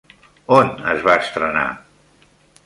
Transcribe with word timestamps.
On 0.59 0.71
es 0.93 1.05
va 1.09 1.17
estrenar? 1.25 1.67